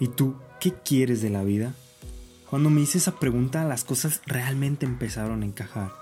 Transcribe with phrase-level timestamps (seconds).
[0.00, 1.72] ¿Y tú qué quieres de la vida?
[2.50, 5.92] Cuando me hice esa pregunta las cosas realmente empezaron a encajar.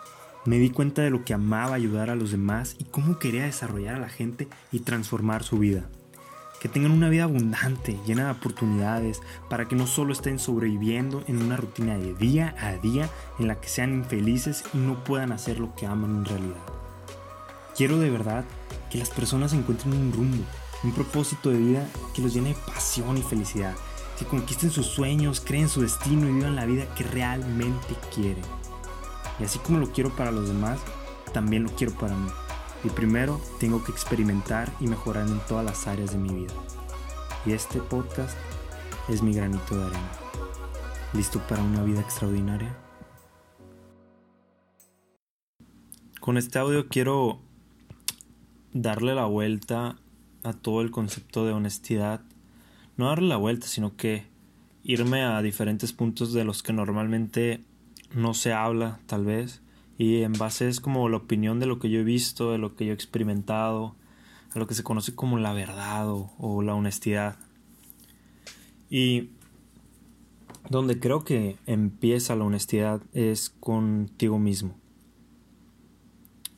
[0.46, 3.96] Me di cuenta de lo que amaba ayudar a los demás y cómo quería desarrollar
[3.96, 5.84] a la gente y transformar su vida.
[6.58, 9.20] Que tengan una vida abundante, llena de oportunidades,
[9.50, 13.60] para que no solo estén sobreviviendo en una rutina de día a día en la
[13.60, 16.62] que sean infelices y no puedan hacer lo que aman en realidad.
[17.76, 18.44] Quiero de verdad
[18.90, 20.44] que las personas encuentren un rumbo,
[20.82, 23.74] un propósito de vida que los llene de pasión y felicidad,
[24.18, 28.44] que conquisten sus sueños, creen su destino y vivan la vida que realmente quieren.
[29.38, 30.80] Y así como lo quiero para los demás,
[31.32, 32.28] también lo quiero para mí.
[32.84, 36.52] Y primero tengo que experimentar y mejorar en todas las áreas de mi vida.
[37.46, 38.36] Y este podcast
[39.08, 40.10] es mi granito de arena.
[41.12, 42.76] ¿Listo para una vida extraordinaria?
[46.20, 47.40] Con este audio quiero
[48.72, 49.96] darle la vuelta
[50.44, 52.20] a todo el concepto de honestidad.
[52.96, 54.26] No darle la vuelta, sino que
[54.84, 57.60] irme a diferentes puntos de los que normalmente
[58.14, 59.62] no se habla, tal vez.
[59.98, 62.74] Y en base es como la opinión de lo que yo he visto, de lo
[62.74, 63.94] que yo he experimentado,
[64.52, 67.36] a lo que se conoce como la verdad o, la honestidad.
[68.90, 69.30] Y
[70.68, 74.74] donde creo que empieza la honestidad es contigo mismo.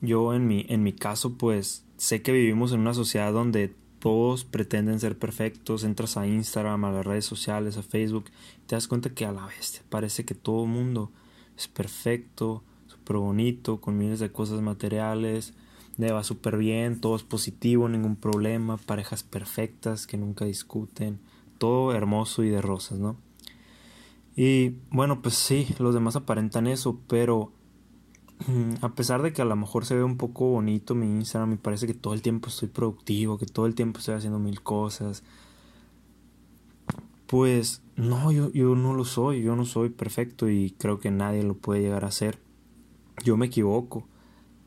[0.00, 4.44] Yo en mi, en mi caso pues sé que vivimos en una sociedad donde todos
[4.44, 8.26] pretenden ser perfectos, entras a Instagram, a las redes sociales, a Facebook,
[8.66, 11.10] te das cuenta que a la vez parece que todo el mundo
[11.56, 15.54] es perfecto, súper bonito, con miles de cosas materiales,
[15.96, 21.20] le va súper bien, todo es positivo, ningún problema, parejas perfectas que nunca discuten,
[21.58, 23.16] todo hermoso y de rosas, ¿no?
[24.36, 27.52] Y bueno, pues sí, los demás aparentan eso, pero
[28.80, 31.56] a pesar de que a lo mejor se ve un poco bonito mi Instagram, me
[31.56, 35.22] parece que todo el tiempo estoy productivo, que todo el tiempo estoy haciendo mil cosas.
[37.26, 41.42] Pues no, yo, yo no lo soy, yo no soy perfecto y creo que nadie
[41.42, 42.38] lo puede llegar a ser.
[43.24, 44.06] Yo me equivoco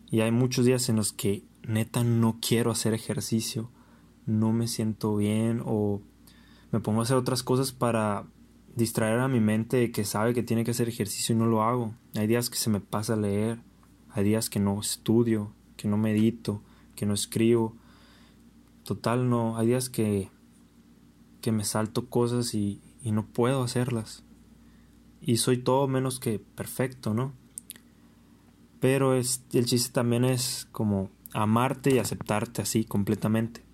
[0.10, 3.70] y hay muchos días en los que neta no quiero hacer ejercicio,
[4.26, 6.02] no me siento bien o
[6.72, 8.26] me pongo a hacer otras cosas para
[8.78, 11.96] distraer a mi mente que sabe que tiene que hacer ejercicio y no lo hago.
[12.16, 13.60] Hay días que se me pasa a leer,
[14.12, 16.62] hay días que no estudio, que no medito,
[16.96, 17.76] que no escribo.
[18.84, 19.58] Total, no.
[19.58, 20.30] Hay días que,
[21.42, 24.24] que me salto cosas y, y no puedo hacerlas.
[25.22, 27.34] Y soy todo menos que perfecto, ¿no?
[28.80, 33.67] Pero es, el chiste también es como amarte y aceptarte así completamente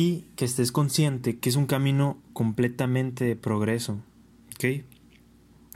[0.00, 4.00] y que estés consciente que es un camino completamente de progreso,
[4.54, 4.82] ¿ok?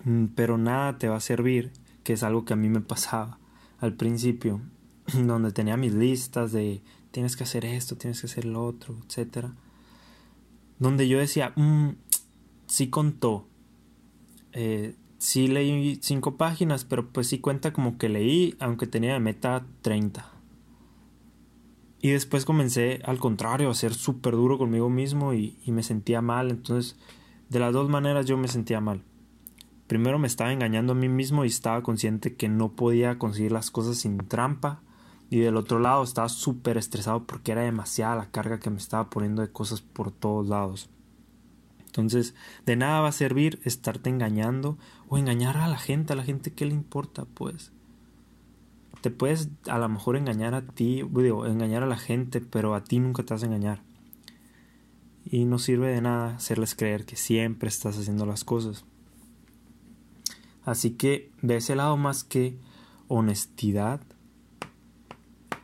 [0.04, 1.72] Mm, pero nada te va a servir,
[2.04, 3.38] que es algo que a mí me pasaba
[3.80, 4.62] al principio,
[5.12, 6.80] donde tenía mis listas de
[7.10, 9.48] tienes que hacer esto, tienes que hacer lo otro, etc.
[10.78, 11.90] Donde yo decía, mm,
[12.66, 13.46] sí contó,
[14.52, 19.20] eh, sí leí cinco páginas, pero pues sí cuenta como que leí, aunque tenía de
[19.20, 20.33] meta 30.
[22.04, 26.50] Y después comencé al contrario a ser súper duro conmigo mismo y, me sentía mal.
[26.50, 26.98] Entonces,
[27.48, 29.02] de las dos maneras yo me sentía mal.
[29.86, 33.70] Primero me estaba engañando a mí mismo y estaba consciente que no podía conseguir las
[33.70, 34.82] cosas sin trampa.
[35.30, 39.08] Y del otro lado estaba súper estresado porque era demasiada la carga que me estaba
[39.08, 40.90] poniendo de cosas por todos lados.
[41.86, 42.34] Entonces,
[42.66, 44.76] de nada va a servir estarte engañando
[45.08, 47.72] o engañar a la gente, a la gente que le importa, pues
[49.04, 52.82] te puedes a lo mejor engañar a ti, digo, engañar a la gente, pero a
[52.82, 53.82] ti nunca te vas a engañar.
[55.26, 58.86] Y no sirve de nada hacerles creer que siempre estás haciendo las cosas.
[60.64, 62.56] Así que de ese lado más que
[63.08, 64.00] honestidad,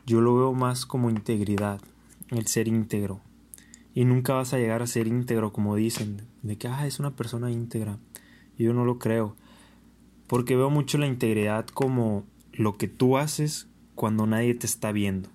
[0.05, 1.81] yo lo veo más como integridad,
[2.29, 3.21] el ser íntegro.
[3.95, 7.15] Y nunca vas a llegar a ser íntegro como dicen, de que ah, es una
[7.15, 7.97] persona íntegra.
[8.59, 9.35] Yo no lo creo,
[10.27, 12.23] porque veo mucho la integridad como
[12.61, 15.29] lo que tú haces cuando nadie te está viendo.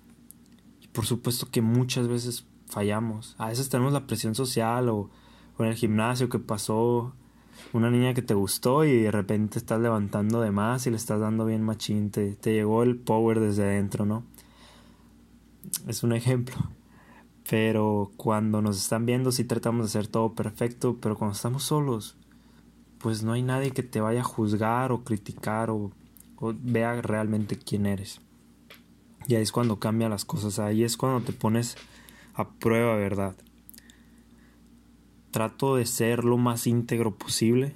[0.81, 3.35] Y por supuesto que muchas veces fallamos.
[3.37, 5.09] A veces tenemos la presión social o,
[5.59, 7.13] en el gimnasio que pasó
[7.73, 11.19] una niña que te gustó y de repente estás levantando de más y le estás
[11.19, 12.11] dando bien machín.
[12.11, 14.23] Te, te llegó el power desde adentro, ¿no?
[15.87, 16.55] Es un ejemplo.
[17.49, 22.17] Pero cuando nos están viendo sí tratamos de hacer todo perfecto, pero cuando estamos solos,
[22.99, 25.91] pues no hay nadie que te vaya a juzgar o criticar o o
[26.41, 28.21] vea realmente quién eres.
[29.27, 31.75] Y ahí es cuando cambian las cosas, ahí es cuando te pones
[32.33, 33.35] a prueba, ¿verdad?
[35.31, 37.75] Trato de ser lo más íntegro posible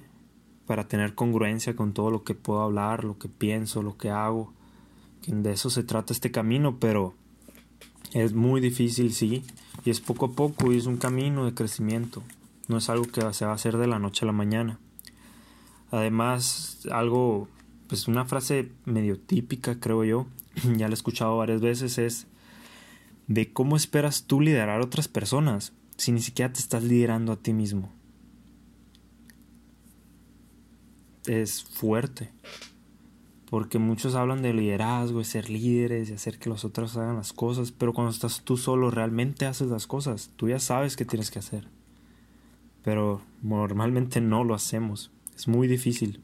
[0.66, 4.52] para tener congruencia con todo lo que puedo hablar, lo que pienso, lo que hago.
[5.26, 7.14] De eso se trata este camino, pero
[8.12, 9.44] es muy difícil, sí,
[9.84, 12.22] y es poco a poco y es un camino de crecimiento.
[12.68, 14.78] no es algo que se va a hacer de la noche a la mañana.
[15.90, 17.48] Además, algo,
[17.92, 20.26] pues una frase medio típica, creo yo,
[20.78, 22.26] ya la he escuchado varias veces, es
[23.26, 27.36] de cómo esperas tú liderar a otras personas si ni siquiera te estás liderando a
[27.36, 27.92] ti mismo.
[31.26, 32.30] Es fuerte.
[33.50, 37.34] Porque muchos hablan de liderazgo, de ser líderes, de hacer que los otros hagan las
[37.34, 41.30] cosas, pero cuando estás tú solo realmente haces las cosas, tú ya sabes qué tienes
[41.30, 41.68] que hacer.
[42.82, 46.22] Pero normalmente no lo hacemos, es muy difícil.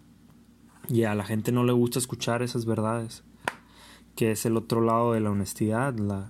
[0.88, 3.22] Y a la gente no le gusta escuchar esas verdades,
[4.16, 6.28] que es el otro lado de la honestidad, la,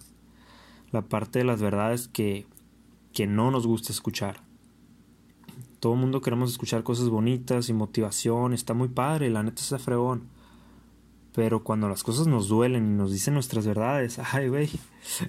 [0.91, 2.47] la parte de las verdades que,
[3.13, 4.43] que no nos gusta escuchar.
[5.81, 9.79] Todo el mundo queremos escuchar cosas bonitas y motivación, está muy padre, la neta está
[9.79, 10.29] fregón
[11.39, 14.69] pero cuando las cosas nos duelen y nos dicen nuestras verdades, ay, güey,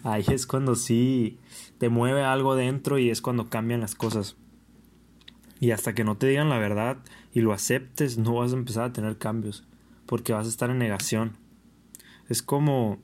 [0.04, 1.38] ahí es cuando sí
[1.78, 4.36] te mueve algo dentro y es cuando cambian las cosas.
[5.60, 6.98] Y hasta que no te digan la verdad
[7.34, 9.66] y lo aceptes, no vas a empezar a tener cambios,
[10.06, 11.38] porque vas a estar en negación.
[12.30, 13.00] Es como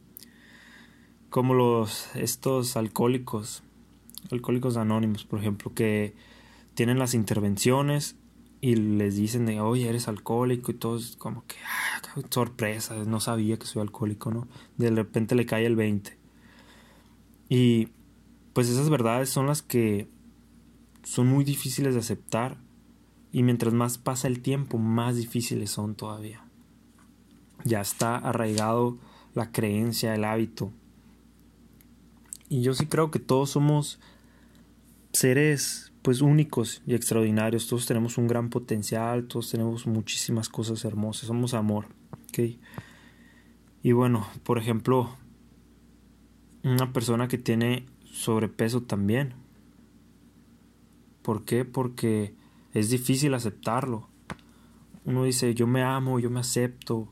[1.35, 3.61] como los estos alcohólicos,
[4.31, 6.15] alcohólicos anónimos, por ejemplo, que
[6.75, 8.15] tienen las intervenciones
[8.61, 13.57] y les dicen de, oye, eres alcohólico y todos como que, ah, sorpresa, no sabía
[13.57, 14.47] que soy alcohólico, ¿no?
[14.77, 16.17] De repente le cae el 20.
[17.49, 17.89] Y
[18.53, 20.07] pues esas verdades son las que
[21.05, 22.57] son muy difíciles de aceptar
[23.31, 26.43] y mientras más pasa el tiempo, más difíciles son todavía.
[27.63, 28.97] Ya está arraigado
[29.33, 30.71] la creencia, el hábito.
[32.49, 33.99] Y yo sí creo que todos somos
[35.13, 37.67] seres pues únicos y extraordinarios.
[37.67, 41.87] Todos tenemos un gran potencial, todos tenemos muchísimas cosas hermosas, somos amor.
[43.83, 45.15] Y bueno, por ejemplo,
[46.63, 49.44] una persona que tiene sobrepeso también.
[51.25, 51.65] ¿Por qué?
[51.65, 52.35] Porque
[52.71, 54.07] es difícil aceptarlo.
[55.05, 57.07] Uno dice, yo me amo, yo me acepto.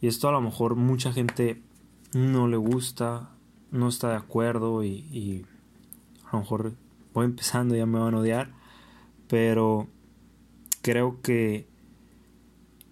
[0.00, 1.60] Y esto a lo mejor mucha gente
[2.14, 3.30] no le gusta,
[3.72, 5.44] no está de acuerdo y, y
[6.24, 6.74] a lo mejor
[7.12, 8.54] voy empezando, ya me van a odiar,
[9.26, 9.88] pero
[10.82, 11.66] creo que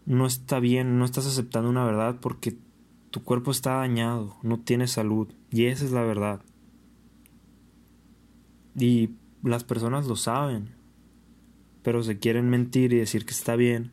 [0.05, 2.57] no está bien, no estás aceptando una verdad porque
[3.11, 6.43] tu cuerpo está dañado, no tienes salud, y esa es la verdad.
[8.77, 9.11] Y
[9.45, 10.71] las personas lo saben,
[11.83, 13.93] pero se quieren mentir y decir que está bien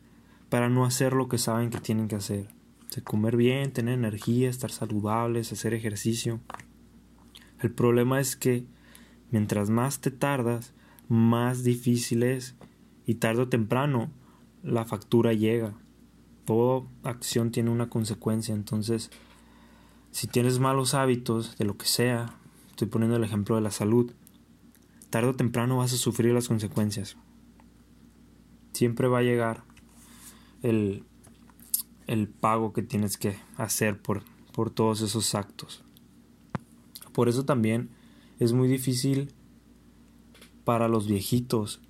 [0.50, 2.48] para no hacer lo que saben que tienen que hacer.
[3.04, 6.40] comer bien, tener energía, estar saludables, hacer ejercicio.
[7.60, 8.66] El problema es que
[9.30, 10.74] mientras más te tardas,
[11.08, 12.56] más difícil es
[13.06, 14.10] y tarde o temprano
[14.64, 15.74] la factura llega.
[16.46, 19.12] Toda acción tiene una consecuencia, entonces
[20.12, 22.38] si tienes malos hábitos de lo que sea,
[22.70, 24.12] estoy poniendo el ejemplo de la salud,
[25.12, 27.18] tarde o temprano vas a sufrir las consecuencias.
[28.74, 29.64] Siempre va a llegar
[30.64, 31.04] el,
[32.08, 34.24] el pago que tienes que hacer por,
[34.54, 35.84] por todos esos actos.
[37.14, 37.90] Por eso también
[38.40, 39.34] es muy difícil
[40.64, 41.82] para los viejitos,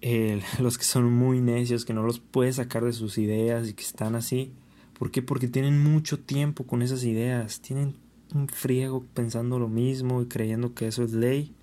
[0.60, 3.82] los que son muy necios, que no los puedes sacar de sus ideas y que
[3.82, 4.52] están así.
[4.98, 5.20] ¿Por qué?
[5.22, 7.96] Porque tienen mucho tiempo con esas ideas, tienen
[8.34, 11.54] un friego pensando lo mismo y creyendo que eso es ley.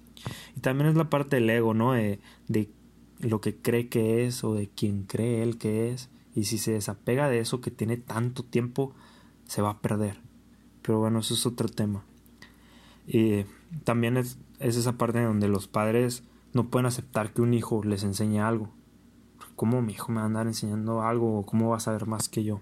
[0.56, 1.94] Y también es la parte del ego, ¿no?
[1.94, 2.70] De, de
[3.20, 6.10] lo que cree que es o de quien cree él que es.
[6.36, 8.94] Y si se desapega de eso que tiene tanto tiempo,
[9.46, 10.22] se va a perder.
[10.82, 12.04] Pero bueno, eso es otro tema.
[13.08, 13.46] Y
[13.84, 18.40] también es, esa parte donde los padres no pueden aceptar que un hijo les enseñe
[18.40, 18.70] algo.
[19.56, 22.30] ¿Cómo mi hijo me va a andar enseñando algo o cómo va a saber más
[22.30, 22.62] que yo?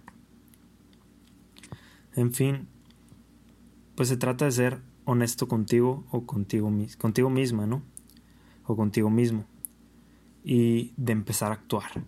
[2.13, 2.67] En fin,
[3.95, 7.81] pues se trata de ser honesto contigo o contigo, contigo misma, ¿no?
[8.65, 9.45] O contigo mismo.
[10.43, 12.03] Y de empezar a actuar.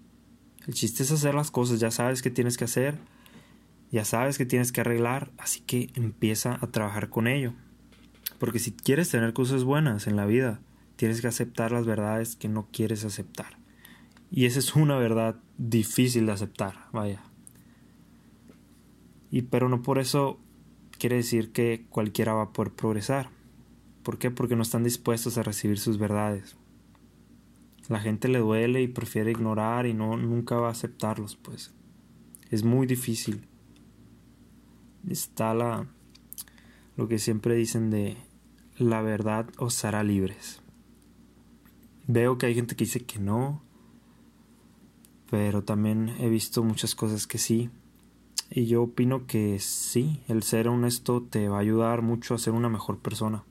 [0.68, 2.98] El chiste es hacer las cosas, ya sabes qué tienes que hacer,
[3.92, 7.54] ya sabes que tienes que arreglar, así que empieza a trabajar con ello.
[8.40, 10.62] Porque si quieres tener cosas buenas en la vida,
[10.96, 13.58] tienes que aceptar las verdades que no quieres aceptar.
[14.32, 17.22] Y esa es una verdad difícil de aceptar, vaya.
[19.30, 20.40] Y pero no por eso
[21.04, 23.30] quiere decir que cualquiera va a poder progresar.
[24.04, 24.32] ¿Por qué?
[24.32, 26.56] Porque no están dispuestos a recibir sus verdades.
[27.90, 31.74] La gente le duele y prefiere ignorar y no nunca va a aceptarlos, pues.
[32.52, 33.46] Es muy difícil.
[35.10, 35.88] Está la
[36.96, 38.16] lo que siempre dicen de
[38.78, 40.62] la verdad os hará libres.
[42.08, 43.62] Veo que hay gente que dice que no,
[45.30, 47.70] pero también he visto muchas cosas que sí.
[48.56, 52.54] Y yo opino que sí, el ser honesto te va a ayudar mucho a ser
[52.54, 53.44] una mejor persona.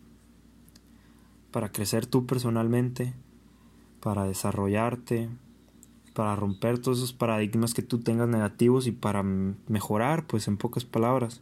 [1.51, 3.13] Para crecer tú personalmente
[4.03, 5.29] para desarrollarte,
[6.13, 10.85] para romper todos esos paradigmas que tú tengas negativos y para mejorar, pues en pocas
[10.85, 11.41] palabras.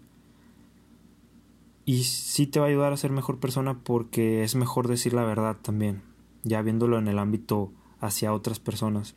[1.86, 5.24] Y sí te va a ayudar a ser mejor persona porque es mejor decir la
[5.24, 6.02] verdad también,
[6.42, 9.16] ya viéndolo en el ámbito hacia otras personas.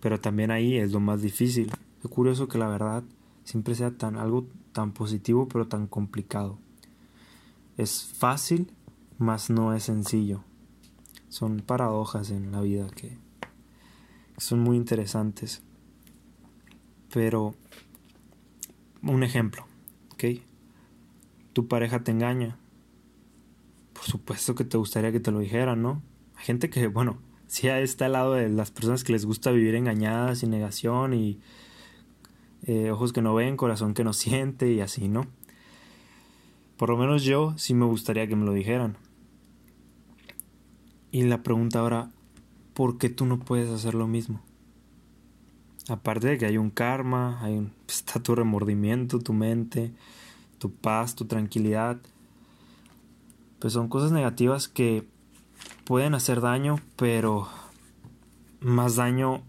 [0.00, 1.72] Pero también ahí es lo más difícil.
[2.04, 3.02] Es curioso que la verdad
[3.46, 6.58] siempre sea tan algo tan positivo pero tan complicado.
[7.76, 8.72] Es fácil,
[9.18, 10.42] mas no es sencillo.
[11.28, 13.16] Son paradojas en la vida que
[14.36, 15.62] son muy interesantes.
[17.12, 17.54] Pero,
[19.02, 19.64] un ejemplo,
[20.12, 20.24] ¿ok?
[21.52, 22.58] Tu pareja te engaña.
[23.92, 26.02] Por supuesto que te gustaría que te lo dijeran, ¿no?
[26.34, 29.76] Hay gente que, bueno, sí está al lado de las personas que les gusta vivir
[29.76, 31.40] engañadas y negación y
[32.66, 35.26] eh, ojos que no ven, corazón que no siente y así, ¿no?
[36.76, 38.96] Por lo menos yo sí me gustaría que me lo dijeran.
[41.10, 42.10] Y la pregunta ahora,
[42.74, 44.42] ¿por qué tú no puedes hacer lo mismo?
[45.88, 49.92] Aparte de que hay un karma, hay un, está tu remordimiento, tu mente,
[50.58, 51.98] tu paz, tu tranquilidad.
[53.58, 55.08] Pues son cosas negativas que
[55.84, 57.48] pueden hacer daño, pero
[58.60, 59.42] más daño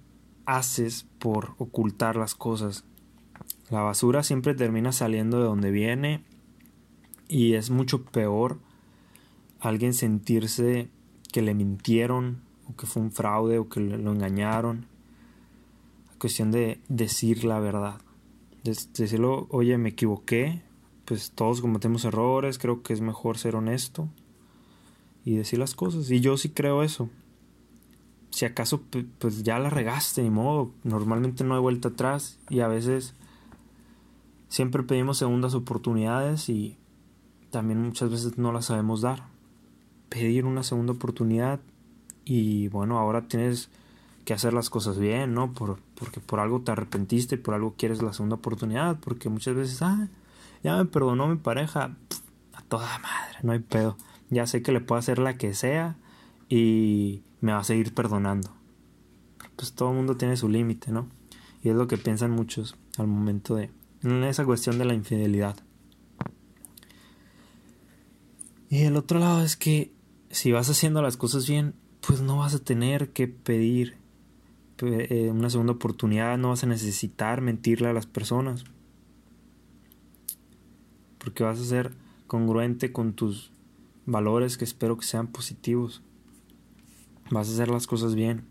[0.45, 2.85] haces por ocultar las cosas.
[3.69, 6.23] La basura siempre termina saliendo de donde viene
[7.27, 8.59] y es mucho peor
[9.59, 10.89] alguien sentirse
[11.33, 14.85] que le mintieron o que fue un fraude o que lo engañaron.
[16.19, 18.01] Cuestión de decir la verdad.
[18.63, 20.61] decirlo, oye, me equivoqué.
[21.05, 24.09] Pues todos cometemos errores, creo que es mejor ser honesto
[25.23, 26.09] y decir las cosas.
[26.11, 27.09] Y yo sí creo eso.
[28.29, 28.81] Si acaso
[29.19, 30.71] pues ya la regaste, ni modo.
[30.83, 33.13] Normalmente no hay vuelta atrás y a veces
[34.49, 36.77] siempre pedimos segundas oportunidades y
[37.51, 39.23] también muchas veces no las sabemos dar.
[40.09, 41.59] Pedir una segunda oportunidad
[42.23, 43.69] y bueno, ahora tienes
[44.25, 45.53] que hacer las cosas bien, ¿no?
[45.53, 49.81] Por, porque por algo te arrepentiste, por algo quieres la segunda oportunidad, porque muchas veces,
[49.81, 50.09] ah,
[50.63, 51.95] ya me perdonó mi pareja,
[52.53, 53.95] a toda madre, no hay pedo.
[54.29, 55.95] Ya sé que le puedo hacer la que sea
[56.49, 58.49] y me va a seguir perdonando.
[59.55, 61.07] Pues todo el mundo tiene su límite, ¿no?
[61.63, 63.69] Y es lo que piensan muchos al momento de
[64.03, 65.57] en esa cuestión de la infidelidad.
[68.69, 69.91] Y el otro lado es que
[70.29, 71.73] si vas haciendo las cosas bien,
[72.05, 73.97] pues no vas a tener que pedir
[74.79, 78.65] eh, una segunda oportunidad, no vas a necesitar mentirle a las personas.
[81.17, 81.93] Porque vas a ser
[82.27, 83.51] congruente con tus
[84.05, 86.01] valores que espero que sean positivos.
[87.31, 88.45] Vas a hacer las cosas bien.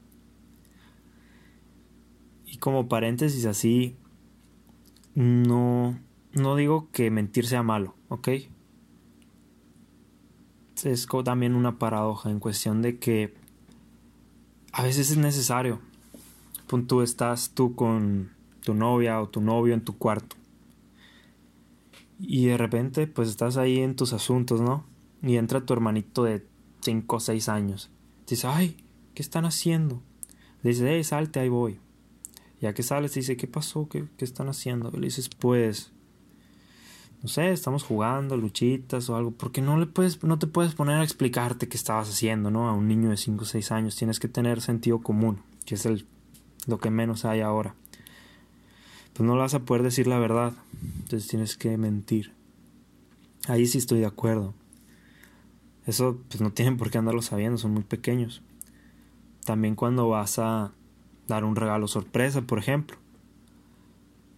[2.47, 3.97] Y como paréntesis así,
[5.17, 5.99] no,
[6.35, 8.29] no digo que mentir sea malo, ¿ok?
[10.85, 13.35] Es también una paradoja en cuestión de que
[14.73, 15.81] a veces es necesario.
[16.87, 18.31] Tú estás tú con
[18.63, 20.37] tu novia o tu novio en tu cuarto.
[22.21, 24.85] Y de repente pues estás ahí en tus asuntos, ¿no?
[25.23, 26.47] Y entra tu hermanito de
[26.83, 27.91] 5 o 6 años.
[28.27, 28.77] Dice, ay,
[29.15, 30.03] ¿qué están haciendo?
[30.63, 31.81] Le dice, hey, salte, ahí voy.
[32.61, 33.89] Ya que sales, dice, ¿qué pasó?
[33.89, 34.91] ¿Qué, ¿Qué, están haciendo?
[34.95, 35.93] Y le dices, pues,
[37.23, 39.33] no sé, estamos jugando, luchitas o algo.
[39.33, 42.69] Porque no, le puedes, no te puedes poner a explicarte qué estabas haciendo, ¿no?
[42.69, 43.97] A un niño de 5 o 6 años.
[43.97, 46.07] Tienes que tener sentido común, que es el,
[46.67, 47.75] lo que menos hay ahora.
[49.13, 50.53] Pues no le vas a poder decir la verdad.
[50.99, 52.33] Entonces tienes que mentir.
[53.49, 54.55] Ahí sí estoy de acuerdo.
[55.87, 58.43] Eso pues no tienen por qué andarlo sabiendo, son muy pequeños.
[59.45, 60.73] También cuando vas a
[61.29, 62.97] dar un regalo sorpresa, por ejemplo.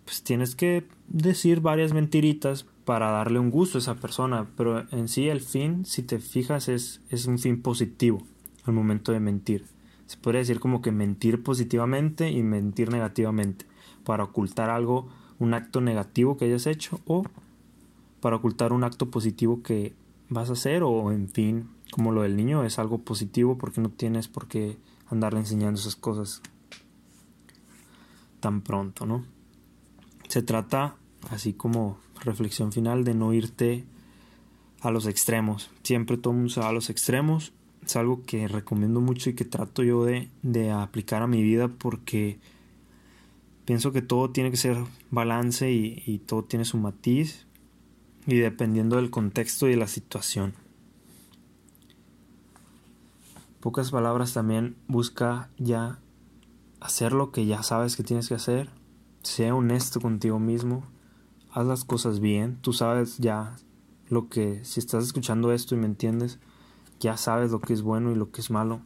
[0.04, 5.08] Pues tienes que decir varias mentiritas para darle un gusto a esa persona, pero en
[5.08, 8.22] sí el fin, si te fijas, es, es un fin positivo
[8.64, 9.66] al momento de mentir.
[10.06, 13.66] Se puede decir como que mentir positivamente y mentir negativamente,
[14.04, 17.24] para ocultar algo, un acto negativo que hayas hecho o
[18.20, 19.94] para ocultar un acto positivo que
[20.30, 23.90] vas a hacer o en fin, como lo del niño es algo positivo porque no
[23.90, 24.78] tienes por qué
[25.10, 26.42] andarle enseñando esas cosas
[28.40, 29.24] tan pronto, ¿no?
[30.28, 30.96] Se trata,
[31.30, 33.84] así como reflexión final, de no irte
[34.80, 35.70] a los extremos.
[35.82, 37.52] Siempre todo a los extremos.
[37.84, 41.68] Es algo que recomiendo mucho y que trato yo de, de aplicar a mi vida
[41.68, 42.38] porque
[43.64, 44.76] pienso que todo tiene que ser
[45.10, 47.46] balance y, y todo tiene su matiz
[48.26, 50.54] y dependiendo del contexto y de la situación.
[53.60, 55.98] Pocas palabras también busca ya
[56.80, 58.70] hacer lo que ya sabes que tienes que hacer.
[59.22, 60.84] Sea honesto contigo mismo.
[61.52, 62.58] Haz las cosas bien.
[62.60, 63.56] Tú sabes ya
[64.08, 66.38] lo que, si estás escuchando esto y me entiendes,
[67.00, 68.80] ya sabes lo que es bueno y lo que es malo.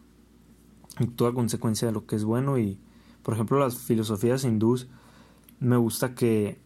[0.97, 2.79] actúa a consecuencia de lo que es bueno y,
[3.23, 4.89] por ejemplo, las filosofías hindús,
[5.61, 6.61] me gusta que,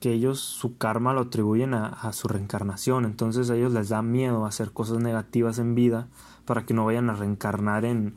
[0.00, 4.44] que ellos su karma lo atribuyen a, su reencarnación, entonces a ellos les da miedo
[4.44, 6.08] hacer cosas negativas en vida
[6.44, 8.16] para que no vayan a reencarnar en,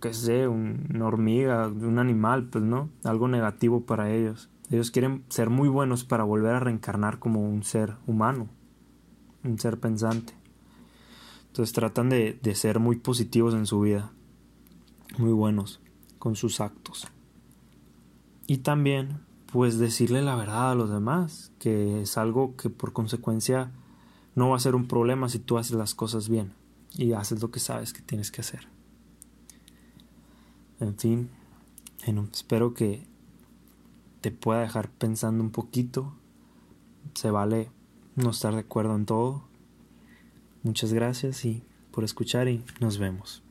[0.00, 4.48] que sé, una hormiga, un animal, pues no, algo negativo para ellos.
[4.70, 8.48] Ellos quieren ser muy buenos para volver a reencarnar como un ser humano,
[9.44, 10.34] un ser pensante.
[11.48, 14.10] Entonces tratan de, de ser muy positivos en su vida,
[15.18, 15.80] muy buenos
[16.18, 17.08] con sus actos.
[18.46, 19.20] Y también,
[19.52, 23.70] pues decirle la verdad a los demás, que es algo que por consecuencia
[24.34, 26.52] no va a ser un problema si tú haces las cosas bien
[26.94, 28.75] y haces lo que sabes que tienes que hacer.
[30.80, 31.30] En fin,
[32.32, 33.06] espero que
[34.20, 36.12] te pueda dejar pensando un poquito.
[37.14, 37.70] Se vale
[38.14, 39.44] no estar de acuerdo en todo.
[40.62, 43.45] Muchas gracias y por escuchar y nos vemos.